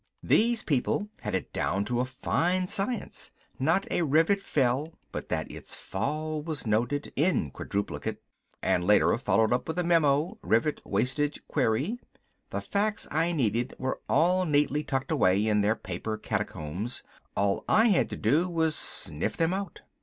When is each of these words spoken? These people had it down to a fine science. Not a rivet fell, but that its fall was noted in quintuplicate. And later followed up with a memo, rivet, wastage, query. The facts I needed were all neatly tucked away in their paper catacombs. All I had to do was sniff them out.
These 0.23 0.63
people 0.63 1.09
had 1.19 1.35
it 1.35 1.53
down 1.53 1.85
to 1.85 1.99
a 1.99 2.05
fine 2.05 2.65
science. 2.65 3.29
Not 3.59 3.85
a 3.91 4.01
rivet 4.01 4.41
fell, 4.41 4.93
but 5.11 5.29
that 5.29 5.51
its 5.51 5.75
fall 5.75 6.41
was 6.41 6.65
noted 6.65 7.13
in 7.15 7.51
quintuplicate. 7.51 8.17
And 8.63 8.83
later 8.83 9.15
followed 9.19 9.53
up 9.53 9.67
with 9.67 9.77
a 9.77 9.83
memo, 9.83 10.39
rivet, 10.41 10.81
wastage, 10.83 11.45
query. 11.47 11.99
The 12.49 12.61
facts 12.61 13.07
I 13.11 13.31
needed 13.31 13.75
were 13.77 14.01
all 14.09 14.45
neatly 14.47 14.83
tucked 14.83 15.11
away 15.11 15.45
in 15.45 15.61
their 15.61 15.75
paper 15.75 16.17
catacombs. 16.17 17.03
All 17.37 17.63
I 17.69 17.89
had 17.89 18.09
to 18.09 18.17
do 18.17 18.49
was 18.49 18.75
sniff 18.75 19.37
them 19.37 19.53
out. 19.53 19.81